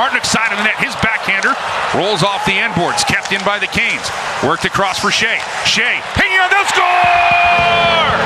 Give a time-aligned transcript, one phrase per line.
[0.00, 0.80] Martinook side of the net.
[0.80, 1.52] His backhander
[1.92, 3.04] rolls off the end boards.
[3.04, 4.08] Kept in by the Canes.
[4.40, 5.36] Worked across for Skjei.
[5.68, 6.48] Skjei hanging on.
[6.48, 8.16] They'll score!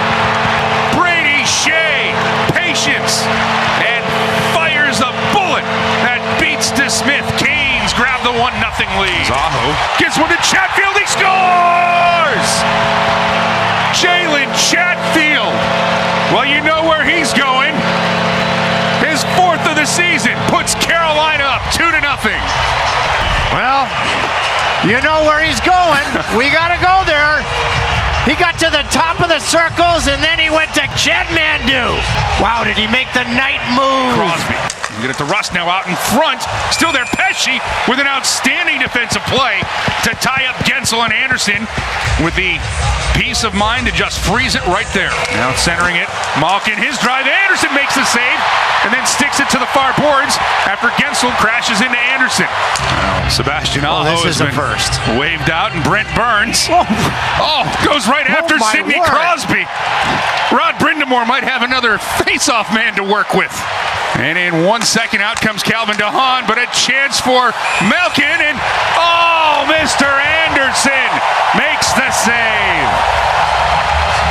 [0.95, 2.14] Brady Skjei.
[2.54, 3.26] Patience.
[3.82, 4.06] And
[4.54, 5.66] fires a bullet
[6.06, 7.27] that beats to Smith.
[7.42, 9.27] Canes grab the 1 nothing lead.
[9.27, 10.95] Zaho Gets one to Chatfield.
[10.95, 12.50] He scores!
[13.98, 15.59] Jalen Chatfield.
[16.30, 17.75] Well, you know where he's going.
[19.85, 22.41] His fourth of the season puts Carolina up two to nothing.
[23.52, 23.84] Well,
[24.88, 26.01] you know where he's going.
[26.38, 27.45] we got to go there.
[28.25, 32.01] He got to the top of the circles and then he went to Jedmandu.
[32.41, 34.16] Wow, did he make the night move?
[34.16, 34.73] Crosby.
[34.97, 36.43] You get it to Rust now out in front.
[36.71, 37.59] Still there, Pesce
[37.91, 39.59] with an outstanding defensive play
[40.07, 41.67] to tie up Guentzel and Andersen
[42.23, 42.57] with the
[43.19, 45.11] peace of mind to just freeze it right there.
[45.34, 46.07] Now centering it.
[46.39, 47.27] Malkin, his drive.
[47.27, 48.39] Andersen makes the save
[48.87, 50.37] and then sticks it to the far boards
[50.70, 52.47] after Guentzel crashes into Andersen.
[52.47, 54.95] Well, Sebastian Oh, Aho this is been first.
[55.19, 56.67] waved out and Brent Burns.
[56.70, 56.86] Oh,
[57.42, 59.08] oh goes right oh, after my Sidney word.
[59.08, 59.64] Crosby.
[60.55, 63.51] Rod Brind'Amour might have another face-off man to work with.
[64.17, 67.50] And in one second, out comes Calvin DeHaan, but a chance for
[67.88, 68.58] Malkin, and
[69.00, 70.06] oh, Mr.
[70.06, 71.08] Andersen
[71.56, 72.88] makes the save.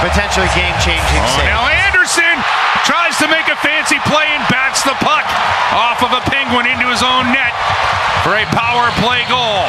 [0.04, 1.48] Potentially game-changing Oh, save.
[1.48, 2.36] now Andersen
[2.84, 5.24] tries to make a fancy play and bats the puck
[5.72, 7.56] off of a penguin into his own net
[8.22, 9.64] for a power play goal.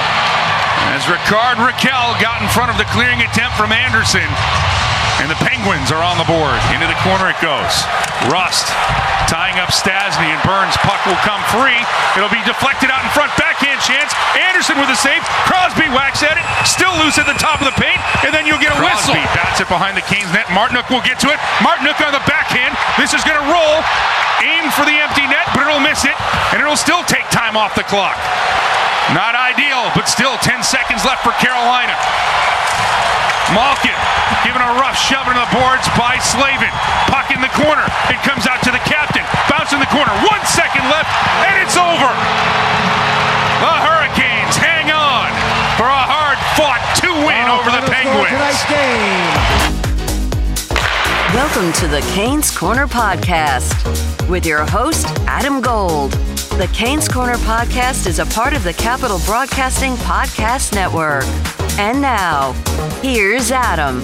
[0.92, 4.26] As Rickard Rakell got in front of the clearing attempt from Andersen.
[5.22, 6.58] And the Penguins are on the board.
[6.74, 7.74] Into the corner it goes.
[8.26, 8.70] Rust
[9.30, 10.74] tying up Stastny and Burns.
[10.82, 11.78] Puck will come free.
[12.18, 13.30] It'll be deflected out in front.
[13.38, 14.12] Backhand chance.
[14.34, 15.22] Andersen with a save.
[15.46, 16.44] Crosby whacks at it.
[16.66, 17.98] Still loose at the top of the paint.
[18.26, 19.34] And then you'll get a Crosby whistle.
[19.34, 20.50] bats it behind the Canes net.
[20.50, 21.38] Martinook will get to it.
[21.62, 22.74] Martinook on the backhand.
[22.98, 23.76] This is going to roll.
[24.42, 26.16] Aim for the empty net, but it'll miss it.
[26.52, 28.18] And it'll still take time off the clock.
[29.12, 31.94] Not ideal, but still 10 seconds left for Carolina.
[33.52, 33.92] Malkin
[34.40, 36.72] giving a rough shove into the boards by Slavin.
[37.12, 37.84] Puck in the corner.
[38.08, 39.20] It comes out to the captain.
[39.52, 40.12] Bounce in the corner.
[40.32, 41.12] One second left,
[41.44, 42.08] and it's over.
[43.60, 45.28] The Hurricanes hang on
[45.76, 48.32] for a hard fought two win over the Penguins.
[51.34, 53.74] Welcome to the Canes Corner Podcast
[54.30, 56.12] with your host, Adam Gold.
[56.56, 61.24] The Canes Corner Podcast is a part of the Capital Broadcasting Podcast Network.
[61.76, 62.52] And now,
[63.02, 63.98] here's Adam.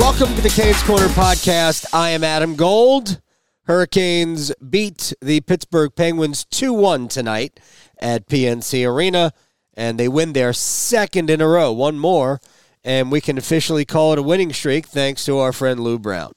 [0.00, 1.86] Welcome to the Canes Corner podcast.
[1.92, 3.20] I am Adam Gold.
[3.66, 7.60] Hurricanes beat the Pittsburgh Penguins 2 1 tonight
[8.00, 9.32] at PNC Arena,
[9.74, 12.40] and they win their second in a row, one more,
[12.82, 16.32] and we can officially call it a winning streak thanks to our friend Lou Brown.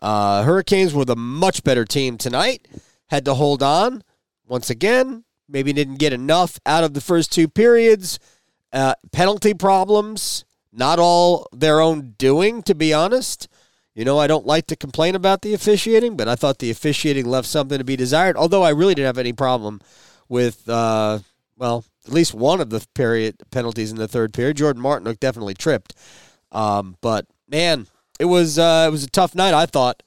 [0.00, 2.68] Uh, Hurricanes were the much better team tonight,
[3.08, 4.04] had to hold on
[4.46, 8.20] once again, maybe didn't get enough out of the first two periods.
[8.74, 13.46] Uh, penalty problems, not all their own doing, to be honest.
[13.94, 17.24] You know, I don't like to complain about the officiating, but I thought the officiating
[17.26, 18.36] left something to be desired.
[18.36, 19.80] Although I really didn't have any problem
[20.28, 21.20] with, uh,
[21.56, 24.56] well, at least one of the period penalties in the third period.
[24.56, 25.94] Jordan Martinook definitely tripped,
[26.50, 27.86] um, but man,
[28.18, 29.54] it was uh, it was a tough night.
[29.54, 30.02] I thought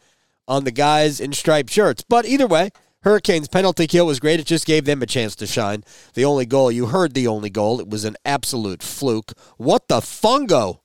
[0.45, 2.71] on the guys in striped shirts, but either way,
[3.07, 4.41] Hurricanes penalty kill was great.
[4.41, 5.85] It just gave them a chance to shine.
[6.13, 7.79] The only goal, you heard the only goal.
[7.79, 9.31] It was an absolute fluke.
[9.55, 10.79] What the fungo?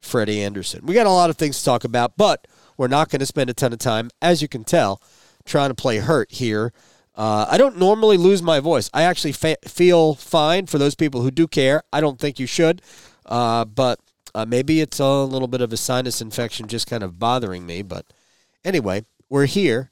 [0.00, 0.86] Freddie Andersen.
[0.86, 2.46] We got a lot of things to talk about, but
[2.78, 5.02] we're not going to spend a ton of time, as you can tell,
[5.44, 6.72] trying to play hurt here.
[7.14, 8.88] Uh, I don't normally lose my voice.
[8.94, 11.82] I actually fa- feel fine for those people who do care.
[11.92, 12.80] I don't think you should,
[13.26, 14.00] uh, but
[14.34, 17.82] uh, maybe it's a little bit of a sinus infection just kind of bothering me.
[17.82, 18.06] But
[18.64, 19.90] anyway, we're here,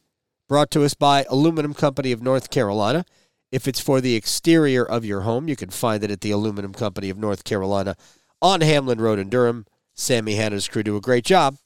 [0.52, 3.06] brought to us by Aluminum Company of North Carolina.
[3.50, 6.74] If it's for the exterior of your home, you can find it at the Aluminum
[6.74, 7.96] Company of North Carolina
[8.42, 9.64] on Hamlin Road in Durham.
[9.94, 11.56] Sammy Hanna's crew do a great job.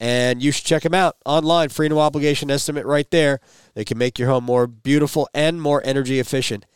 [0.00, 1.68] And you should check them out online.
[1.68, 3.38] Free no obligation estimate right there.
[3.74, 6.66] They can make your home more beautiful and more energy efficient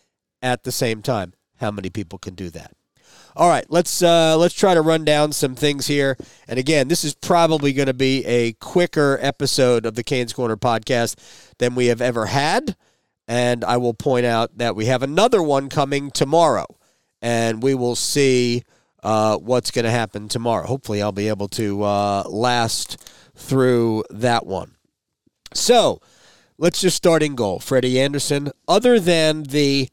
[0.40, 1.34] at the same time.
[1.56, 2.75] How many people can do that?
[3.36, 6.16] All right, let's uh, let's try to run down some things here.
[6.48, 10.56] And again, this is probably going to be a quicker episode of the Canes Corner
[10.56, 11.16] podcast
[11.58, 12.76] than we have ever had.
[13.28, 16.64] And I will point out that we have another one coming tomorrow,
[17.20, 18.62] and we will see
[19.02, 20.66] uh, what's going to happen tomorrow.
[20.66, 22.96] Hopefully, I'll be able to uh, last
[23.34, 24.76] through that one.
[25.52, 26.00] So
[26.56, 27.60] let's just start in goal.
[27.60, 29.90] Freddie Andersen, other than the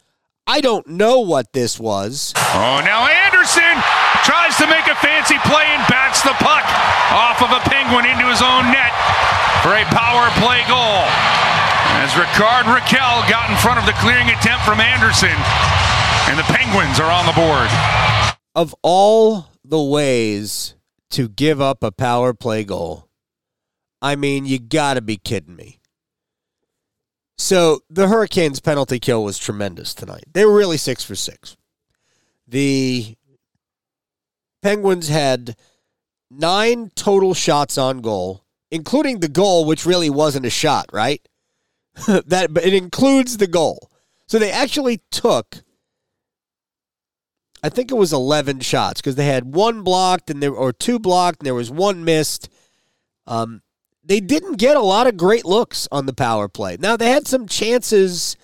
[0.47, 2.33] I don't know what this was.
[2.37, 3.83] Oh, now Andersen
[4.23, 6.63] tries to make a fancy play and bats the puck
[7.11, 8.95] off of a penguin into his own net
[9.59, 11.03] for a power play goal.
[11.99, 15.35] As Rickard Rakell got in front of the clearing attempt from Andersen,
[16.29, 17.67] and the Penguins are on the board.
[18.55, 20.75] Of all the ways
[21.09, 23.09] to give up a power play goal,
[24.01, 25.81] I mean, you got to be kidding me.
[27.37, 30.23] So the Hurricanes' penalty kill was tremendous tonight.
[30.31, 31.57] They were really six for six.
[32.47, 33.17] The
[34.63, 35.55] Penguins had
[36.31, 41.21] nine total shots on goal, including the goal, which really wasn't a shot, right?
[42.07, 43.91] that but it includes the goal.
[44.25, 45.63] So they actually took
[47.63, 50.99] I think it was 11 shots because they had one blocked and there or two
[50.99, 52.49] blocked and there was one missed.
[53.25, 53.61] Um,
[54.03, 56.75] they didn't get a lot of great looks on the power play.
[56.77, 58.35] Now they had some chances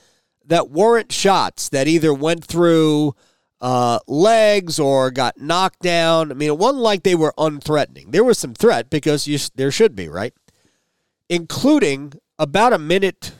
[0.46, 3.14] that weren't shots that either went through
[3.62, 6.32] uh, legs or got knocked down.
[6.32, 8.12] I mean, it wasn't like they were unthreatening.
[8.12, 10.34] There was some threat because you, there should be, right?
[11.28, 13.34] Including about a minute,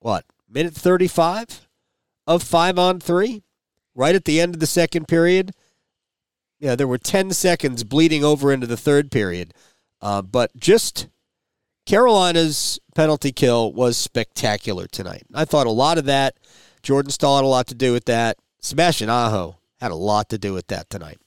[0.00, 1.68] what, minute 35
[2.26, 3.42] of five on three,
[3.94, 5.52] right at the end of the second period.
[6.58, 9.54] Yeah, there were 10 seconds bleeding over into the third period.
[10.02, 11.08] Uh, but just
[11.86, 15.22] Carolina's penalty kill was spectacular tonight.
[15.32, 16.36] I thought a lot of that.
[16.82, 18.36] Jordan Staal had a lot to do with that.
[18.60, 21.18] Sebastian Aho had a lot to do with that tonight.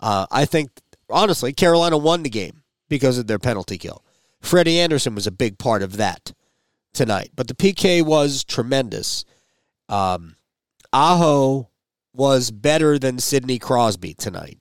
[0.00, 0.70] Uh, I think,
[1.08, 4.04] honestly, Carolina won the game because of their penalty kill.
[4.40, 6.32] Freddie Andersen was a big part of that
[6.92, 7.30] tonight.
[7.34, 9.24] But the PK was tremendous.
[9.88, 10.36] Um,
[10.92, 11.70] Aho
[12.12, 14.58] was better than Sidney Crosby tonight.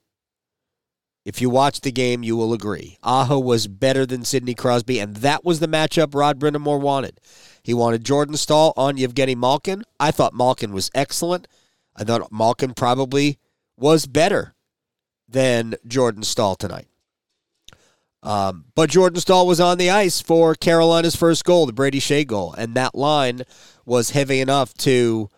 [1.24, 2.98] If you watch the game, you will agree.
[3.04, 7.20] Aho was better than Sidney Crosby, and that was the matchup Rod Brind'Amour wanted.
[7.62, 9.84] He wanted Jordan Staal on Evgeny Malkin.
[10.00, 11.48] I thought Malkin was excellent.
[11.96, 13.38] I thought Malkin probably
[13.78, 14.56] was better
[15.28, 16.88] than Jordan Staal tonight.
[18.24, 22.26] Um, but Jordan Staal was on the ice for Carolina's first goal, the Brady Skjei
[22.26, 23.42] goal, and that line
[23.86, 25.30] was heavy enough to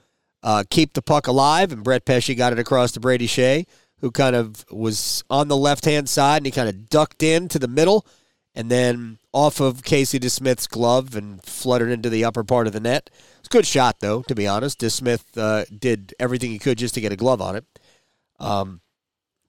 [0.42, 1.72] uh, keep the puck alive.
[1.72, 3.66] And Brett Pesce got it across to Brady Skjei,
[4.02, 7.48] who kind of was on the left hand side, and he kind of ducked in
[7.50, 8.06] to the middle,
[8.54, 12.82] and then off of Casey DeSmith's glove and fluttered into the upper part of the
[12.82, 13.10] net.
[13.54, 14.80] Good shot, though, to be honest.
[14.80, 17.64] DeSmith uh, did everything he could just to get a glove on it.
[18.40, 18.82] Um,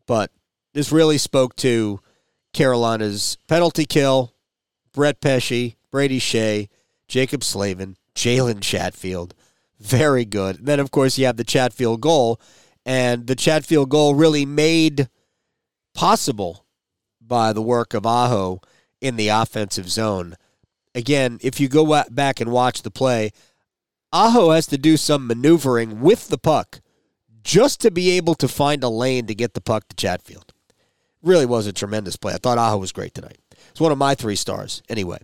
[0.07, 0.31] but
[0.75, 2.01] this really spoke to
[2.53, 4.35] Carolina's penalty kill,
[4.93, 6.69] Brett Pesce, Brady Skjei,
[7.09, 9.33] Jaccob Slavin, Jalen Chatfield.
[9.81, 10.59] Very good.
[10.59, 12.39] And then, of course, you have the Chatfield goal.
[12.85, 15.09] And the Chatfield goal really made
[15.95, 16.67] possible
[17.23, 18.61] by the work of Aho
[19.01, 20.37] in the offensive zone.
[20.95, 23.33] Again, if you go back and watch the play,
[24.15, 26.81] Aho has to do some maneuvering with the puck
[27.43, 30.55] just to be able to find a lane to get the puck to Chatfield
[31.25, 32.35] really was a tremendous play.
[32.35, 33.39] I thought Aho was great tonight.
[33.71, 34.83] It's one of my three stars.
[34.89, 35.19] Anyway,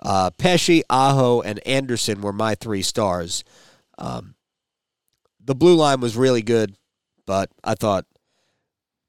[0.00, 3.44] uh, Pesce, Aho, and Andersen were my three stars.
[3.96, 4.34] Um,
[5.42, 6.76] the blue line was really good,
[7.24, 8.04] but I thought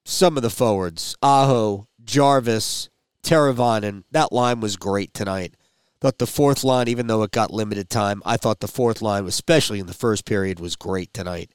[0.06, 2.90] some of the forwards, Aho, Jarvis,
[3.24, 5.56] Teravainen, that line was great tonight.
[6.00, 9.26] Thought the fourth line, even though it got limited time, I thought the fourth line,
[9.26, 11.52] especially in the first period, was great tonight.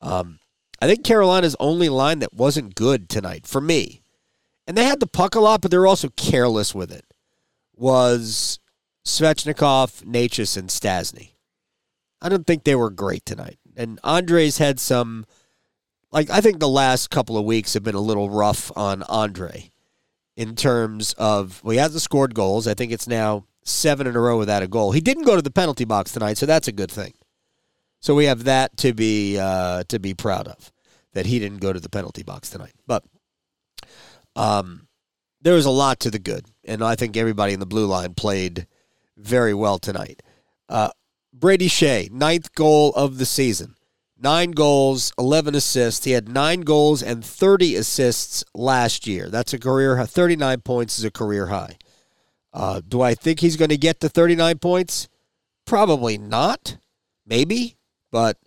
[0.00, 0.38] Um,
[0.80, 4.02] I think Carolina's only line that wasn't good tonight for me
[4.66, 7.04] and they had the puck a lot, but they were also careless with it,
[7.76, 8.58] was
[9.04, 11.30] Svechnikov, Necas, and Stastny.
[12.20, 13.58] I don't think they were great tonight.
[13.76, 15.26] And Andre's had some,
[16.10, 19.70] like, I think the last couple of weeks have been a little rough on Andre
[20.36, 22.66] in terms of, well, he hasn't scored goals.
[22.66, 24.92] I think it's now seven in a row without a goal.
[24.92, 27.12] He didn't go to the penalty box tonight, so that's a good thing.
[28.00, 30.72] So we have that to be uh, to be proud of
[31.12, 32.74] that he didn't go to the penalty box tonight.
[32.86, 33.02] But
[34.36, 34.86] um,
[35.40, 38.14] there was a lot to the good, and I think everybody in the blue line
[38.14, 38.66] played
[39.16, 40.22] very well tonight.
[40.68, 40.90] Uh,
[41.32, 43.74] Brady Skjei, ninth goal of the season.
[44.18, 46.06] Nine goals, 11 assists.
[46.06, 49.28] He had nine goals and 30 assists last year.
[49.28, 50.06] That's a career high.
[50.06, 51.76] 39 points is a career high.
[52.56, 55.08] Uh, do I think he's going to get to 39 points?
[55.66, 56.78] Probably not.
[57.26, 57.76] Maybe.
[58.10, 58.38] But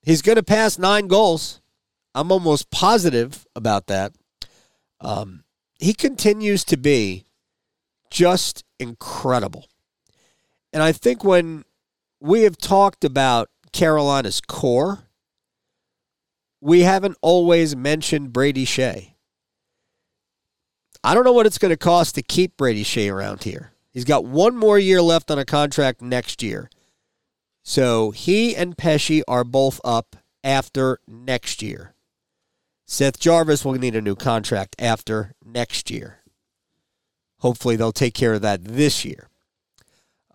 [0.00, 1.60] he's going to pass nine goals.
[2.14, 4.12] I'm almost positive about that.
[5.00, 5.42] Um,
[5.80, 7.24] he continues to be
[8.12, 9.66] just incredible.
[10.72, 11.64] And I think when
[12.20, 15.00] we have talked about Carolina's core,
[16.60, 19.11] we haven't always mentioned Brady Skjei.
[21.04, 23.72] I don't know what it's going to cost to keep Brady Skjei around here.
[23.90, 26.70] He's got one more year left on a contract next year.
[27.62, 31.94] So he and Pesce are both up after next year.
[32.86, 36.18] Seth Jarvis will need a new contract after next year.
[37.38, 39.28] Hopefully, they'll take care of that this year.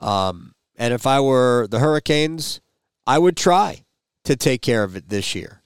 [0.02, 2.62] Um, And if I were the Hurricanes,
[3.08, 3.86] I would try
[4.26, 5.62] to take care of it this year.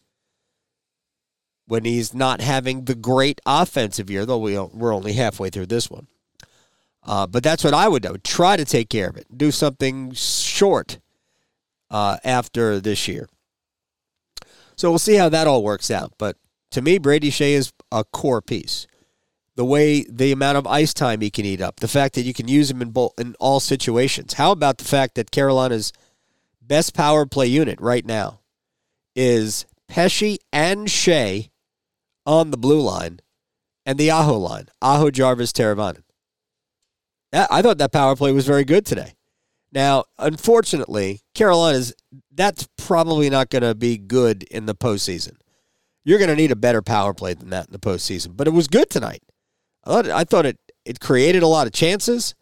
[1.72, 5.90] When he's not having the great offensive year, though we, we're only halfway through this
[5.90, 6.08] one.
[7.02, 8.18] Uh, but that's what I would do.
[8.18, 9.26] Try to take care of it.
[9.38, 11.00] Do something short
[11.90, 13.30] uh, after this year.
[14.76, 16.12] So we'll see how that all works out.
[16.18, 16.36] But
[16.72, 18.86] to me, Brady Skjei is a core piece.
[19.56, 22.34] The way, the amount of ice time he can eat up, the fact that you
[22.34, 24.34] can use him in both, in all situations.
[24.34, 25.94] How about the fact that Carolina's
[26.62, 28.42] best power play unit right now
[29.16, 31.51] is Pesce and Skjei
[32.26, 33.20] on the blue line
[33.86, 36.04] and the Aho line, Aho Jarvis Teravainen.
[37.34, 39.14] I thought that power play was very good today.
[39.72, 41.94] Now, unfortunately, Carolina's
[42.34, 45.38] that's probably not going to be good in the postseason.
[46.04, 48.36] You're going to need a better power play than that in the postseason.
[48.36, 49.22] But it was good tonight.
[49.86, 52.36] I thought, I thought it it created a lot of chances.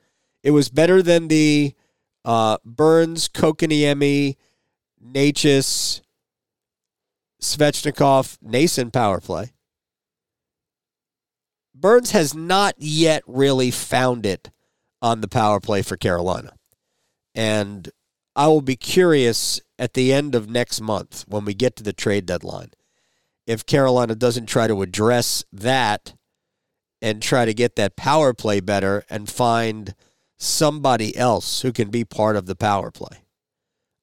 [0.43, 1.75] It was better than the
[2.25, 4.37] uh, Burns, Kotkaniemi,
[5.03, 6.01] Necas,
[7.41, 9.51] Svechnikov, Noesen power play.
[11.79, 14.51] Burns has not yet really found it
[15.01, 16.53] on the power play for Carolina.
[17.33, 17.89] And
[18.35, 21.93] I will be curious at the end of next month when we get to the
[21.93, 22.71] trade deadline
[23.49, 26.13] if Carolina doesn't try to address that
[27.01, 29.95] and try to get that power play better and find
[30.37, 33.23] somebody else who can be part of the power play.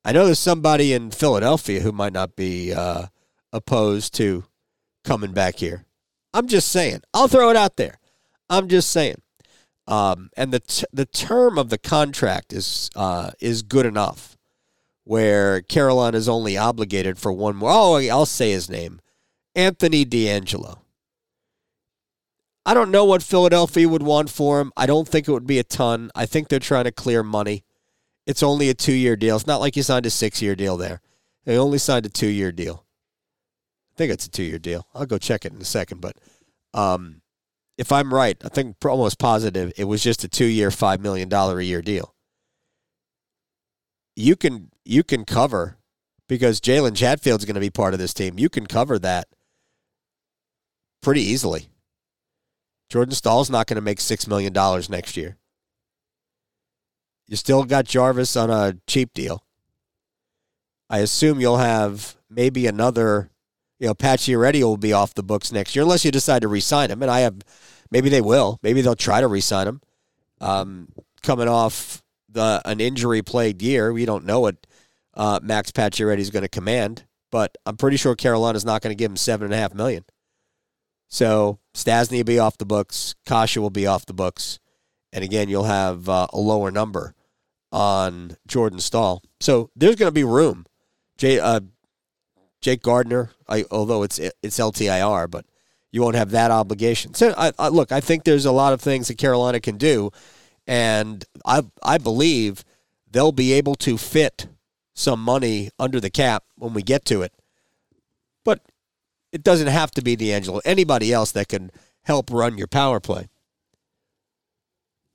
[0.04, 3.06] I know there's somebody in Philadelphia who might not be uh,
[3.52, 4.46] opposed to
[5.04, 5.85] coming back here.
[6.36, 7.00] I'm just saying.
[7.14, 7.98] I'll throw it out there.
[8.50, 9.22] I'm just saying.
[9.88, 14.36] Um, and the t- the term of the contract is uh, is good enough,
[15.04, 17.70] where Carolina is only obligated for one more.
[17.72, 19.00] Oh, I'll say his name,
[19.54, 20.80] Anthony DeAngelo.
[22.66, 24.72] I don't know what Philadelphia would want for him.
[24.76, 26.10] I don't think it would be a ton.
[26.14, 27.64] I think they're trying to clear money.
[28.26, 29.36] It's only a two year deal.
[29.36, 31.00] It's not like you signed a six year deal there.
[31.46, 32.85] They only signed a two year deal.
[33.96, 34.86] Think it's a two year deal.
[34.94, 36.16] I'll go check it in a second, but
[36.74, 37.22] um,
[37.78, 41.28] if I'm right, I think almost positive it was just a two year, five million
[41.28, 42.14] dollar a year deal.
[44.14, 45.78] You can you can cover
[46.28, 48.38] because Jalen Chatfield's going to be part of this team.
[48.38, 49.28] You can cover that
[51.02, 51.68] pretty easily.
[52.90, 55.38] Jordan Staal's not going to make six million dollars next year.
[57.26, 59.44] You still got Jarvis on a cheap deal.
[60.88, 63.30] I assume you'll have maybe another
[63.78, 66.90] you know, Pacioretty will be off the books next year unless you decide to re-sign
[66.90, 67.02] him.
[67.02, 67.36] And I have,
[67.90, 68.58] maybe they will.
[68.62, 69.80] Maybe they'll try to re-sign him.
[70.40, 70.88] Um,
[71.22, 74.66] coming off the an injury-plagued year, we don't know what
[75.14, 78.98] uh, Max Pacioretty is going to command, but I'm pretty sure Carolina's not going to
[78.98, 80.04] give him seven and a half million.
[81.08, 83.14] So Stastny will be off the books.
[83.24, 84.58] Kasha will be off the books,
[85.12, 87.14] and again, you'll have uh, a lower number
[87.72, 89.22] on Jordan Staal.
[89.40, 90.66] So there's going to be room.
[91.16, 91.60] Jay, uh,
[92.66, 95.44] Jake Gardiner, I, although it's it's LTIR, but
[95.92, 97.14] you won't have that obligation.
[97.14, 100.10] So, I, I, look, I think there's a lot of things that Carolina can do,
[100.66, 102.64] and I I believe
[103.08, 104.48] they'll be able to fit
[104.94, 107.32] some money under the cap when we get to it.
[108.44, 108.62] But
[109.30, 110.60] it doesn't have to be DeAngelo.
[110.64, 111.70] Anybody else that can
[112.02, 113.28] help run your power play.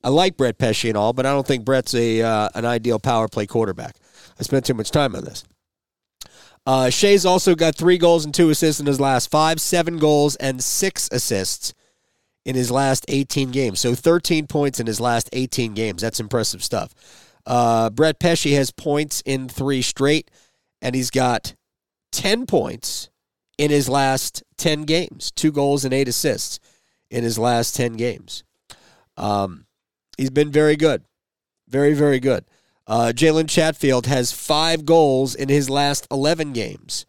[0.05, 2.97] I like Brett Pesce and all, but I don't think Brett's a uh, an ideal
[2.97, 3.97] power play quarterback.
[4.39, 5.43] I spent too much time on this.
[6.65, 10.35] Uh, Skjei's also got three goals and two assists in his last five, seven goals
[10.35, 11.73] and six assists
[12.45, 13.79] in his last 18 games.
[13.79, 16.01] So 13 points in his last 18 games.
[16.01, 16.93] That's impressive stuff.
[17.45, 20.29] Uh, Brett Pesce has points in three straight,
[20.81, 21.55] and he's got
[22.11, 23.09] 10 points
[23.57, 26.59] in his last 10 games, two goals and eight assists
[27.09, 28.43] in his last 10 games.
[29.17, 29.65] Um,
[30.17, 31.03] he's been very good.
[31.67, 32.45] Very, very good.
[32.91, 37.05] Uh, Jalen Chatfield has five goals in his last 11 games.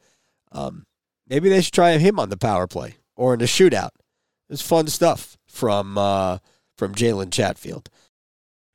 [0.53, 0.85] Um,
[1.27, 3.91] maybe they should try him on the power play or in a shootout.
[4.49, 6.39] It's fun stuff from uh,
[6.79, 7.91] from Jalen Chatfield.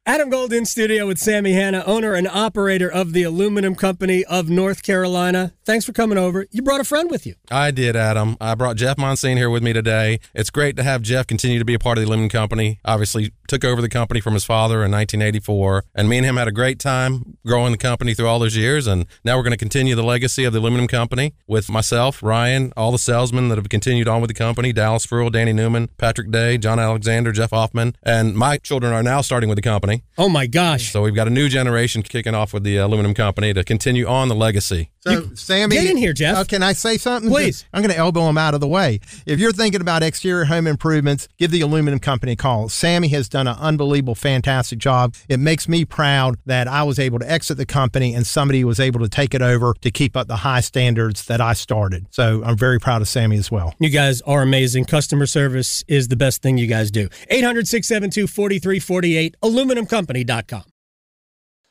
[0.08, 4.50] Adam Gold in studio with Sammy Hanna, owner and operator of the Aluminum Company of
[4.50, 5.52] North Carolina.
[5.66, 6.48] Thanks for coming over.
[6.50, 7.36] You brought a friend with you.
[7.52, 8.38] I did, Adam.
[8.40, 10.22] I brought Jeff Monsine here with me today.
[10.34, 12.80] It's great to have Jeff continue to be a part of the Aluminum Company.
[12.86, 16.48] Obviously, took over the company from his father in 1984, and me and him had
[16.48, 18.88] a great time growing the company through all those years.
[18.88, 22.72] And now we're going to continue the legacy of the Aluminum Company with myself, Ryan,
[22.78, 26.32] all the salesmen that have continued on with the company Dallas Fruhl, Danny Newman, Patrick
[26.32, 29.97] Day, John Alexander, Jeff Hoffman, and my children are now starting with the company.
[30.18, 30.92] Oh, my gosh.
[30.92, 34.28] So we've got a new generation kicking off with the Aluminum Company to continue on
[34.28, 34.90] the legacy.
[35.08, 36.38] So, You- Sammy, get in here, Jeff.
[36.38, 37.30] Uh, can I say something?
[37.32, 37.66] Please.
[37.74, 39.00] I'm going to elbow him out of the way.
[39.26, 42.70] If you're thinking about exterior home improvements, give the aluminum company a call.
[42.70, 45.16] Sammy has done an unbelievable, fantastic job.
[45.30, 48.80] It makes me proud that I was able to exit the company and somebody was
[48.80, 52.08] able to take it over to keep up the high standards that I started.
[52.12, 53.74] So I'm very proud of Sammy as well.
[53.80, 54.86] You guys are amazing.
[54.86, 57.08] Customer service is the best thing you guys do.
[57.30, 60.64] 800 672 4348, aluminumcompany.com.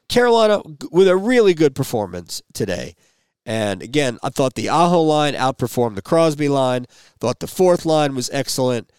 [0.08, 0.62] Carolina
[0.92, 2.94] with a really good performance today.
[3.46, 6.86] And again, I thought the Aho line outperformed the Crosby line.
[7.20, 8.90] Thought the fourth line was excellent.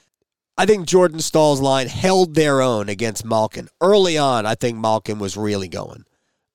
[0.58, 3.68] I think Jordan Staal's line held their own against Malkin.
[3.82, 6.06] Early on, I think Malkin was really going.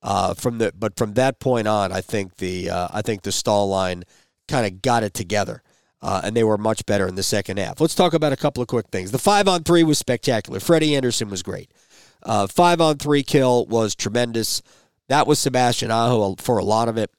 [0.02, 3.30] Uh, from the but from that point on, I think the uh, I think the
[3.30, 4.02] Staal line
[4.49, 5.62] kind of got it together,
[6.00, 7.80] uh, and they were much better in the second half.
[7.80, 9.12] Let's talk about a couple of quick things.
[9.12, 10.58] The five on three was spectacular.
[10.58, 11.70] Freddie Andersen was great.
[12.25, 14.61] Uh, five on three kill was tremendous.
[15.08, 17.12] That was Sebastian Aho for a lot of it.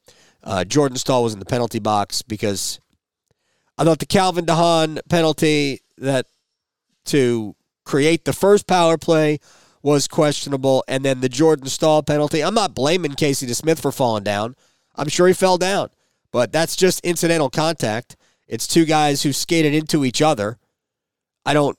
[0.44, 2.78] Uh, Jordan Staal was in the penalty box because
[3.78, 6.26] I thought the Calvin DeHaan penalty that
[7.06, 9.40] to create the first power play
[9.82, 12.42] was questionable, and then the Jordan Staal penalty.
[12.42, 14.54] I'm not blaming Casey DeSmith for falling down.
[14.96, 15.90] I'm sure he fell down,
[16.30, 18.16] but that's just incidental contact.
[18.46, 20.58] It's two guys who skated into each other.
[21.44, 21.78] I don't.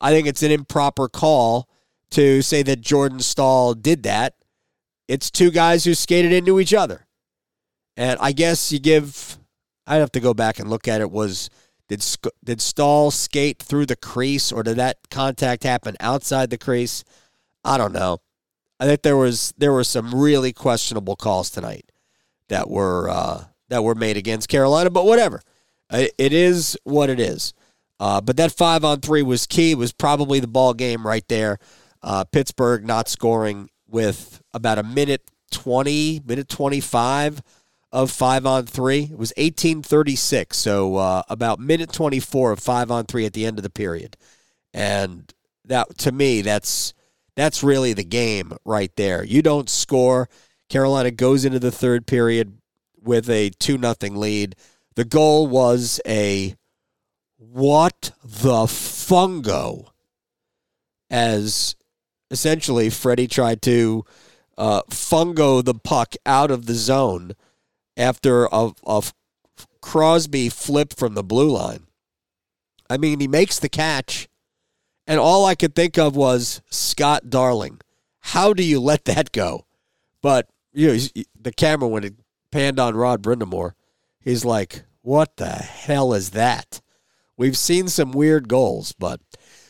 [0.00, 1.68] I think it's an improper call
[2.10, 4.34] to say that Jordan Staal did that.
[5.08, 7.06] It's two guys who skated into each other.
[7.96, 9.38] And I guess you give
[9.86, 11.50] I'd have to go back and look at it was
[11.88, 12.04] did
[12.44, 17.04] did Staal skate through the crease or did that contact happen outside the crease?
[17.64, 18.18] I don't know.
[18.80, 21.90] I think there was there were some really questionable calls tonight
[22.48, 25.42] that were uh, that were made against Carolina, but whatever.
[25.90, 27.52] It, it is what it is.
[28.00, 29.72] Uh, but that five on three was key.
[29.72, 31.58] It was probably the ball game right there.
[32.02, 37.42] Uh, Pittsburgh not scoring with about a minute twenty, minute twenty five
[37.92, 39.04] of five on three.
[39.04, 43.26] It was eighteen thirty six, so uh, about minute twenty four of five on three
[43.26, 44.16] at the end of the period,
[44.72, 45.32] and
[45.64, 46.94] that to me that's
[47.36, 49.22] that's really the game right there.
[49.22, 50.28] You don't score.
[50.68, 52.58] Carolina goes into the third period
[53.00, 54.56] with a two nothing lead.
[54.94, 56.56] The goal was a
[57.36, 59.88] what the fungo
[61.10, 61.76] as
[62.30, 64.04] essentially Freddie tried to
[64.56, 67.32] uh, fungo the puck out of the zone
[67.96, 69.02] after a, a
[69.80, 71.86] Crosby flip from the blue line.
[72.88, 74.28] I mean, he makes the catch,
[75.06, 77.80] and all I could think of was Scott Darling.
[78.20, 79.66] How do you let that go?
[80.20, 80.98] But you know,
[81.40, 82.14] the camera when it
[82.50, 83.72] panned on Rod Brind'Amour,
[84.20, 86.80] he's like, "What the hell is that?"
[87.36, 89.20] We've seen some weird goals, but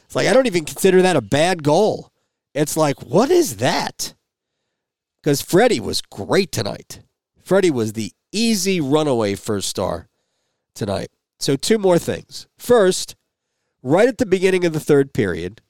[0.05, 2.13] it's like I don't even consider that a bad goal.
[2.55, 4.15] It's like, what is that?
[5.23, 7.01] Because Freddie was great tonight.
[7.43, 10.09] Freddie was the easy runaway first star
[10.75, 11.11] tonight.
[11.39, 12.47] So, two more things.
[12.57, 13.17] First,
[13.83, 15.61] right at the beginning of the third period,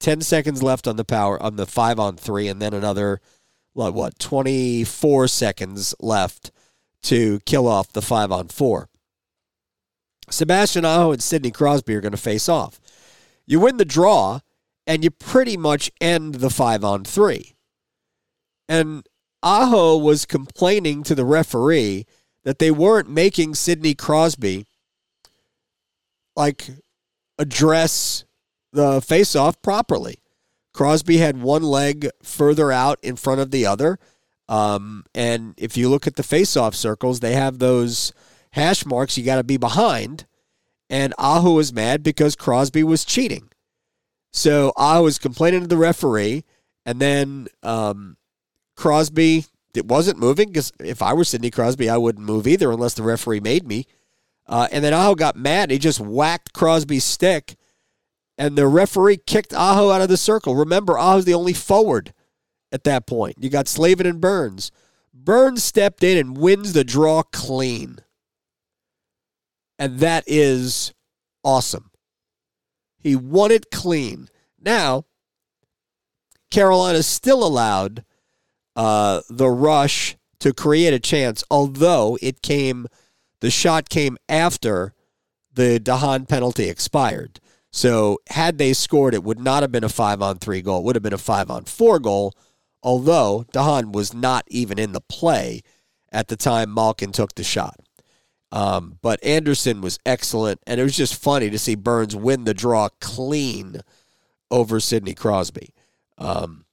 [0.00, 3.20] 10 seconds left on the power on the five on three, and then another,
[3.74, 6.50] what, what 24 seconds left
[7.02, 8.88] to kill off the five on four.
[10.30, 12.80] Sebastian Aho and Sidney Crosby are going to face off.
[13.46, 14.40] You win the draw,
[14.86, 17.56] and you pretty much end the five on three.
[18.68, 19.06] And
[19.42, 22.06] Aho was complaining to the referee
[22.44, 24.66] that they weren't making Sidney Crosby
[26.36, 26.68] like
[27.38, 28.24] address
[28.72, 30.18] the face-off properly.
[30.72, 33.98] Crosby had one leg further out in front of the other.
[34.48, 38.12] Um, and if you look at the face-off circles, they have those
[38.52, 40.26] hash marks you got to be behind.
[40.88, 43.50] And Aho was mad because Crosby was cheating.
[44.32, 46.44] So Aho was complaining to the referee,
[46.86, 48.16] and then um,
[48.80, 52.94] Crosby it wasn't moving because if I were Sidney Crosby, I wouldn't move either unless
[52.94, 53.86] the referee made me.
[54.46, 55.70] Uh, and then Aho got mad.
[55.70, 57.56] He just whacked Crosby's stick,
[58.36, 60.56] and the referee kicked Aho out of the circle.
[60.56, 62.12] Remember, Aho's the only forward
[62.72, 63.36] at that point.
[63.38, 64.72] You got Slavin and Burns.
[65.14, 67.98] Burns stepped in and wins the draw clean.
[69.78, 70.92] And that is
[71.44, 71.90] awesome.
[72.98, 74.28] He won it clean.
[74.58, 75.04] Now,
[76.50, 78.04] Carolina's still allowed
[78.80, 82.86] uh, the rush to create a chance, although it came,
[83.40, 84.94] the shot came after
[85.52, 87.40] the DeHaan penalty expired.
[87.70, 90.78] So had they scored, it would not have been a five on three goal.
[90.78, 92.32] It would have been a five on four goal,
[92.82, 95.60] although DeHaan was not even in the play
[96.10, 97.78] at the time Malkin took the shot.
[98.50, 102.54] Um, but Andersen was excellent, and it was just funny to see Burns win the
[102.54, 103.82] draw clean
[104.50, 105.74] over Sidney Crosby.
[106.16, 106.64] Um,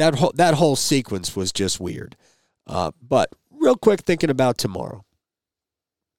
[0.00, 2.16] that whole that whole sequence was just weird.
[2.66, 5.04] Uh, but real quick thinking about tomorrow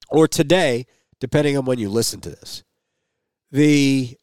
[0.10, 0.86] or today,
[1.20, 2.64] depending on when you listen to this.
[3.52, 4.18] The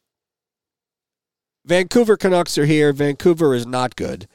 [1.65, 2.93] Vancouver Canucks are here.
[2.93, 4.27] Vancouver is not good.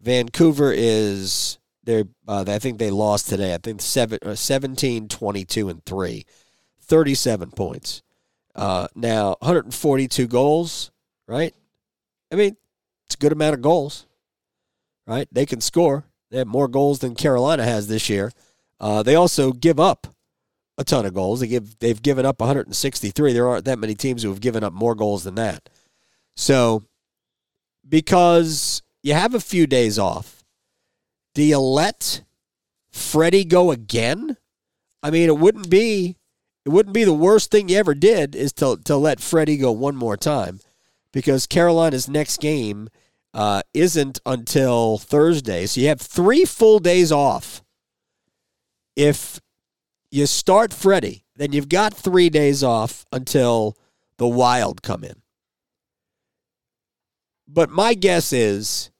[0.00, 3.54] Vancouver is they uh, I think they lost today.
[3.54, 6.26] I think seven, uh, 17, 22, and 3.
[6.82, 8.02] 37 points.
[8.54, 10.90] Uh, now, 142 goals,
[11.28, 11.54] right?
[12.32, 12.56] I mean,
[13.06, 14.06] it's a good amount of goals,
[15.10, 15.28] right?
[15.32, 16.04] They can score.
[16.30, 18.30] They have more goals than Carolina has this year.
[18.78, 20.06] Uh, they also give up
[20.78, 21.40] a ton of goals.
[21.40, 23.32] They give they've given up 163.
[23.32, 25.68] There aren't that many teams who have given up more goals than that.
[26.36, 26.84] So,
[27.86, 30.44] because you have a few days off,
[31.34, 32.22] do you let
[32.92, 34.36] Freddie go again?
[35.02, 36.16] I mean, it wouldn't be
[36.64, 39.72] it wouldn't be the worst thing you ever did is to to let Freddie go
[39.72, 40.60] one more time,
[41.12, 42.88] because Carolina's next game
[43.32, 47.62] uh, isn't until Thursday, so you have three full days off.
[48.96, 49.40] If
[50.10, 53.76] you start Freddie, then you've got three days off until
[54.18, 55.22] the Wild come in.
[57.46, 58.90] But my guess is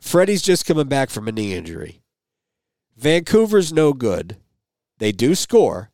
[0.00, 2.02] Freddie's just coming back from a knee injury.
[2.96, 4.36] Vancouver's no good.
[4.98, 5.90] They do score.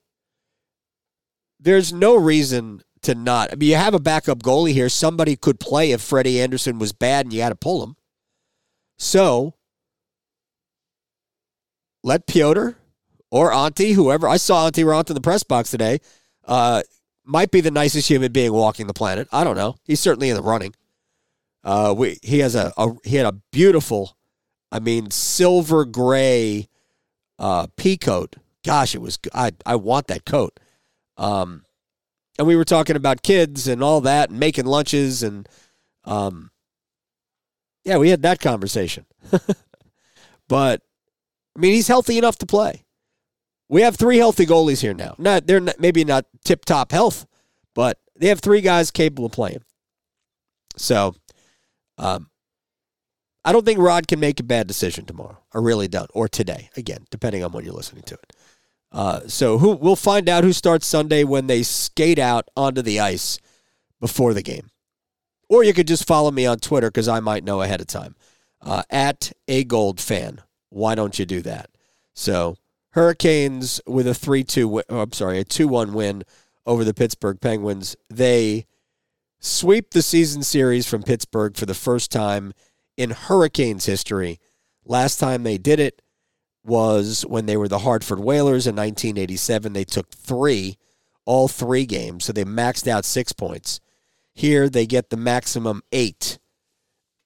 [1.59, 3.53] There's no reason to not.
[3.53, 4.89] I mean, you have a backup goalie here.
[4.89, 7.97] Somebody could play if Freddie Andersen was bad and you had to pull him.
[8.99, 9.55] So
[12.03, 12.77] let Pyotr
[13.31, 14.29] or Antti, whoever.
[14.29, 15.99] I saw Antti Raanta in the press box today.
[16.45, 16.83] Uh,
[17.25, 19.29] might be the nicest human being walking the planet.
[19.33, 19.77] I don't know.
[19.85, 20.75] He's certainly in the running.
[21.65, 24.17] Uh, we, he has a, a, he had a beautiful,
[24.73, 26.69] I mean, silver gray
[27.39, 28.37] uh, pea coat.
[28.65, 30.59] Gosh, it was I I want that coat.
[31.17, 31.65] Um,
[32.43, 35.49] and we were talking about kids and all that, and making lunches, and
[36.05, 36.51] um,
[37.85, 39.07] yeah, we had that conversation.
[40.49, 40.83] but
[41.57, 42.83] I mean, he's healthy enough to play.
[43.69, 45.15] We have three healthy goalies here now.
[45.19, 47.27] Not they're not, maybe not tip top health,
[47.77, 49.63] but they have three guys capable of playing.
[50.77, 51.15] So,
[51.97, 52.29] um,
[53.45, 55.39] I don't think Rod can make a bad decision tomorrow.
[55.55, 56.71] I really don't, or today.
[56.77, 58.33] Again, depending on when you're listening to it.
[58.93, 63.01] Uh, so who we'll find out who starts Sunday when they skate out onto the
[63.01, 63.39] ice
[64.01, 64.69] before the game.
[65.49, 68.17] Or you could just follow me on Twitter because I might know ahead of time.
[68.61, 70.41] Uh, at a gold fan.
[70.69, 71.69] Why don't you do that?
[72.15, 72.57] So
[72.91, 76.23] Hurricanes with a 3 2, oh, I'm sorry, a 2 1 win
[76.67, 77.97] over the Pittsburgh Penguins.
[78.11, 78.67] They
[79.41, 82.53] sweep the season series from Pittsburgh for the first time
[82.97, 84.39] in Hurricanes history.
[84.85, 86.02] Last time they did it
[86.65, 89.73] was when they were the Hartford Whalers in 1987.
[89.73, 90.77] They took three,
[91.25, 93.81] all three games, so they maxed out six points.
[94.35, 96.39] Here they get the maximum eight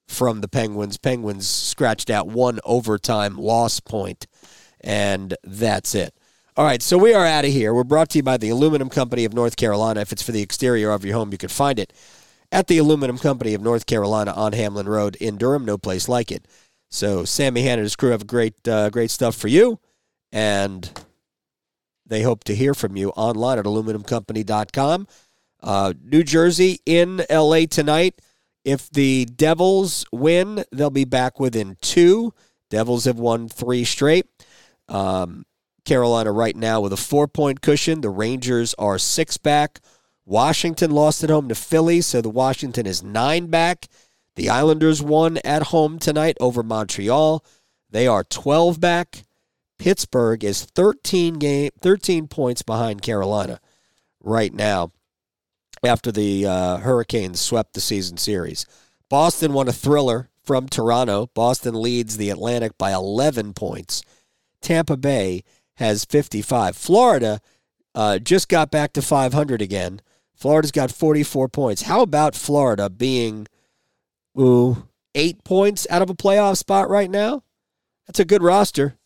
[0.09, 0.99] from the Penguins.
[0.99, 4.27] Penguins scratched out one overtime loss point
[4.81, 6.15] and that's it.
[6.57, 7.75] All right, so we are out of here.
[7.75, 10.01] We're brought to you by the Aluminum Company of North Carolina.
[10.01, 11.93] If it's for the exterior of your home, you can find it
[12.51, 15.67] at the Aluminum Company of North Carolina on Hamlin Road in Durham.
[15.67, 16.47] No place like it.
[16.91, 19.81] So Sammy Hanna and his crew have great, uh, great stuff for you,
[20.33, 20.91] and
[22.07, 25.07] they hope to hear from you online at aluminumcompany.com.
[25.63, 28.21] Uh, New Jersey in LA tonight.
[28.65, 32.35] If the Devils win, they'll be back within two.
[32.71, 34.27] Devils have won three straight.
[34.89, 35.45] Um,
[35.85, 38.01] Carolina right now with a four point cushion.
[38.01, 39.81] The Rangers are six back.
[40.25, 43.87] Washington lost at home to Philly, so the Washington is nine back.
[44.37, 47.45] The Islanders won at home tonight over Montreal.
[47.91, 49.25] They are 12 back.
[49.79, 53.61] Pittsburgh is 13 game 13 points behind Carolina
[54.23, 54.93] right now
[55.85, 58.67] after the uh, Hurricanes swept the season series.
[59.09, 61.31] Boston won a thriller from Toronto.
[61.35, 64.03] Boston leads the Atlantic by 11 points.
[64.61, 65.45] Tampa Bay
[65.75, 66.77] has 55.
[66.77, 67.41] Florida
[67.95, 70.01] uh, just got back to 500 again.
[70.35, 71.83] Florida's got 44 points.
[71.83, 73.47] How about Florida being
[74.39, 77.43] ooh, eight points out of a playoff spot right now?
[78.07, 78.97] That's a good roster.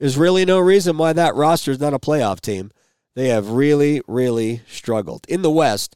[0.00, 2.72] There's really no reason why that roster is not a playoff team.
[3.14, 5.24] They have really, really struggled.
[5.28, 5.94] In the West,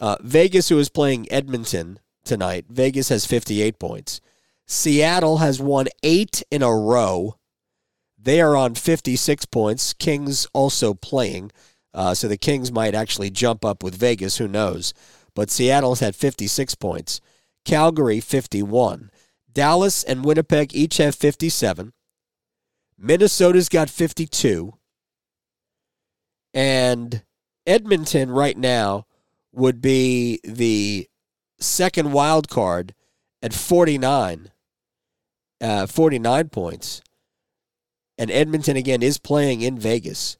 [0.00, 4.20] uh, Vegas, who is playing Edmonton tonight, Vegas has 58 points.
[4.66, 7.36] Seattle has won eight in a row.
[8.18, 9.92] They are on 56 points.
[9.92, 11.52] Kings also playing.
[11.94, 14.38] Uh, so the Kings might actually jump up with Vegas.
[14.38, 14.92] Who knows?
[15.34, 17.20] But Seattle's had 56 points.
[17.66, 19.10] Calgary, 51.
[19.52, 21.92] Dallas and Winnipeg each have 57.
[22.96, 24.74] Minnesota's got 52.
[26.54, 27.22] And
[27.66, 29.06] Edmonton right now
[29.52, 31.08] would be the
[31.58, 32.94] second wild card
[33.42, 34.50] at 49,
[35.60, 37.02] uh, 49 points.
[38.16, 40.36] And Edmonton, again, is playing in Vegas.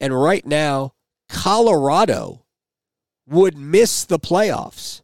[0.00, 0.94] And right now,
[1.28, 2.44] Colorado
[3.28, 5.01] would miss the playoffs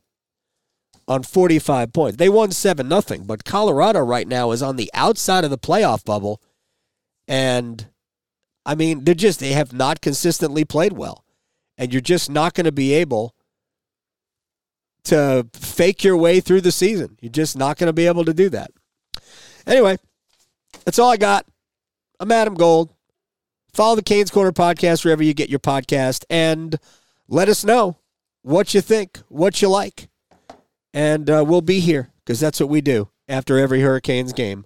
[1.08, 2.16] on 45 points.
[2.18, 6.04] They won 7 nothing, but Colorado right now is on the outside of the playoff
[6.04, 6.40] bubble
[7.26, 7.88] and
[8.68, 11.24] I mean, they're just they have not consistently played well.
[11.78, 13.34] And you're just not going to be able
[15.04, 17.16] to fake your way through the season.
[17.20, 18.70] You're just not going to be able to do that.
[19.66, 19.96] Anyway,
[20.84, 21.46] that's all I got.
[22.20, 22.90] I'm Adam Gold.
[23.72, 26.78] Follow the Canes Corner podcast wherever you get your podcast and
[27.28, 27.96] let us know
[28.42, 30.08] what you think, what you like.
[30.92, 34.64] And uh, we'll be here because that's what we do after every Hurricanes game.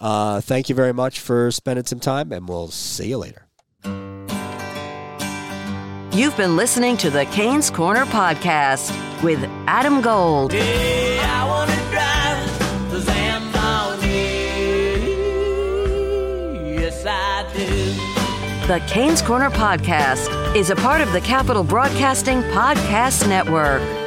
[0.00, 3.46] Uh, thank you very much for spending some time, and we'll see you later.
[6.12, 8.90] You've been listening to the Canes Corner podcast
[9.22, 10.50] with Adam Gold.
[18.68, 24.01] The Canes Corner podcast is a part of the Capital Broadcasting Podcast Network.